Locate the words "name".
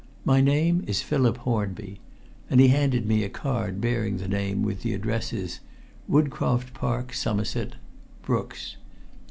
0.41-0.83, 4.27-4.63